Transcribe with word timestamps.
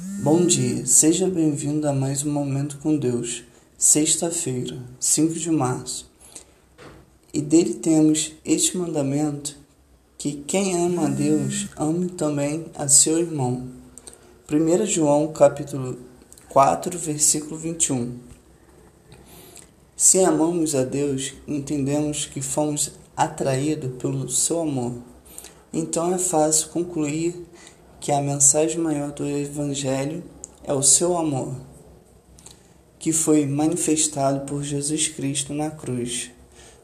Bom 0.00 0.46
dia, 0.46 0.86
seja 0.86 1.28
bem-vindo 1.28 1.88
a 1.88 1.92
mais 1.92 2.24
um 2.24 2.30
Momento 2.30 2.78
com 2.78 2.96
Deus, 2.96 3.42
sexta-feira, 3.76 4.78
5 5.00 5.34
de 5.34 5.50
março. 5.50 6.08
E 7.34 7.40
dele 7.40 7.74
temos 7.74 8.32
este 8.44 8.76
mandamento: 8.76 9.56
que 10.16 10.44
quem 10.46 10.76
ama 10.76 11.06
a 11.06 11.08
Deus, 11.08 11.66
ame 11.76 12.10
também 12.10 12.66
a 12.76 12.86
seu 12.86 13.18
irmão. 13.18 13.66
1 14.48 14.86
João 14.86 15.32
capítulo 15.32 15.98
4, 16.48 16.96
versículo 16.96 17.56
21. 17.56 18.18
Se 19.96 20.20
amamos 20.20 20.76
a 20.76 20.84
Deus, 20.84 21.34
entendemos 21.44 22.24
que 22.24 22.40
fomos 22.40 22.92
atraídos 23.16 24.00
pelo 24.00 24.28
seu 24.28 24.60
amor. 24.60 24.94
Então 25.72 26.14
é 26.14 26.18
fácil 26.18 26.68
concluir 26.68 27.44
que 28.00 28.12
a 28.12 28.20
mensagem 28.20 28.78
maior 28.78 29.12
do 29.12 29.26
Evangelho 29.26 30.22
é 30.64 30.72
o 30.72 30.82
seu 30.82 31.16
amor, 31.16 31.54
que 32.98 33.12
foi 33.12 33.46
manifestado 33.46 34.46
por 34.46 34.62
Jesus 34.62 35.08
Cristo 35.08 35.52
na 35.52 35.70
cruz. 35.70 36.30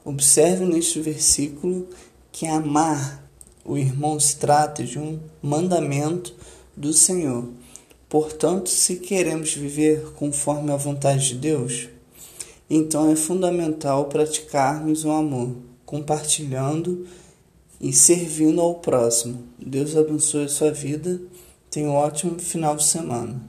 Observe 0.04 0.64
neste 0.64 1.00
versículo 1.00 1.88
que 2.32 2.46
amar 2.46 3.24
o 3.64 3.78
irmão 3.78 4.20
se 4.20 4.36
trata 4.36 4.84
de 4.84 4.98
um 4.98 5.18
mandamento 5.42 6.34
do 6.76 6.92
Senhor. 6.92 7.48
Portanto, 8.08 8.68
se 8.68 8.96
queremos 8.96 9.54
viver 9.54 10.12
conforme 10.12 10.70
a 10.70 10.76
vontade 10.76 11.28
de 11.28 11.36
Deus, 11.36 11.88
então 12.68 13.10
é 13.10 13.16
fundamental 13.16 14.06
praticarmos 14.06 15.04
o 15.04 15.10
amor, 15.10 15.56
compartilhando 15.86 17.06
e 17.84 17.92
servindo 17.92 18.62
ao 18.62 18.76
próximo. 18.76 19.46
Deus 19.58 19.94
abençoe 19.94 20.44
a 20.44 20.48
sua 20.48 20.70
vida. 20.70 21.20
Tenha 21.70 21.86
um 21.86 21.92
ótimo 21.92 22.38
final 22.38 22.76
de 22.76 22.84
semana. 22.84 23.46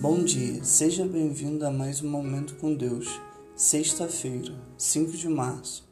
Bom 0.00 0.24
dia, 0.24 0.64
seja 0.64 1.06
bem-vindo 1.06 1.64
a 1.64 1.70
mais 1.70 2.02
um 2.02 2.10
Momento 2.10 2.56
com 2.56 2.74
Deus, 2.74 3.20
sexta-feira, 3.54 4.52
5 4.76 5.12
de 5.12 5.28
março. 5.28 5.88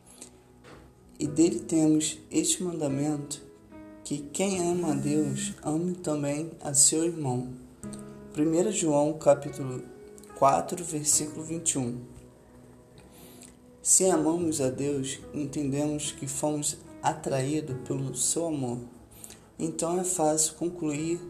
E 1.16 1.28
dele 1.28 1.60
temos 1.60 2.18
este 2.28 2.64
mandamento: 2.64 3.40
que 4.02 4.18
quem 4.18 4.68
ama 4.68 4.90
a 4.90 4.96
Deus, 4.96 5.54
ame 5.62 5.94
também 5.94 6.50
a 6.60 6.74
seu 6.74 7.04
irmão. 7.04 7.50
1 8.36 8.72
João 8.72 9.12
capítulo 9.12 9.80
4, 10.36 10.84
versículo 10.84 11.44
21. 11.44 12.16
Se 13.88 14.10
amamos 14.10 14.60
a 14.60 14.68
Deus, 14.68 15.20
entendemos 15.32 16.10
que 16.10 16.26
fomos 16.26 16.76
atraídos 17.00 17.76
pelo 17.86 18.16
seu 18.16 18.46
amor. 18.46 18.80
Então 19.56 20.00
é 20.00 20.02
fácil 20.02 20.54
concluir 20.54 21.20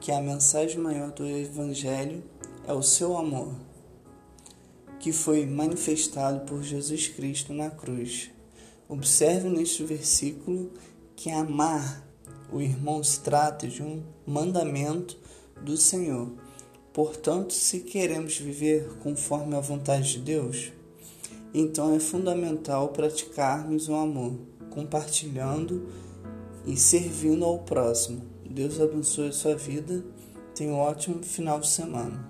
que 0.00 0.10
a 0.10 0.22
mensagem 0.22 0.78
maior 0.78 1.12
do 1.12 1.26
Evangelho 1.26 2.22
é 2.66 2.72
o 2.72 2.82
seu 2.82 3.18
amor, 3.18 3.54
que 4.98 5.12
foi 5.12 5.44
manifestado 5.44 6.46
por 6.46 6.62
Jesus 6.62 7.06
Cristo 7.08 7.52
na 7.52 7.68
cruz. 7.68 8.30
Observe 8.88 9.50
neste 9.50 9.84
versículo 9.84 10.72
que 11.14 11.30
amar 11.30 12.02
o 12.50 12.62
irmão 12.62 13.04
se 13.04 13.20
trata 13.20 13.68
de 13.68 13.82
um 13.82 14.02
mandamento 14.26 15.18
do 15.60 15.76
Senhor. 15.76 16.32
Portanto, 16.94 17.52
se 17.52 17.80
queremos 17.80 18.38
viver 18.38 18.88
conforme 19.02 19.54
a 19.54 19.60
vontade 19.60 20.14
de 20.14 20.20
Deus, 20.20 20.72
então 21.52 21.94
é 21.94 21.98
fundamental 21.98 22.88
praticarmos 22.88 23.88
o 23.88 23.94
amor, 23.94 24.34
compartilhando 24.70 25.88
e 26.64 26.76
servindo 26.76 27.44
ao 27.44 27.58
próximo. 27.60 28.22
Deus 28.48 28.80
abençoe 28.80 29.28
a 29.28 29.32
sua 29.32 29.56
vida. 29.56 30.04
Tenha 30.54 30.72
um 30.72 30.78
ótimo 30.78 31.22
final 31.22 31.58
de 31.58 31.68
semana. 31.68 32.29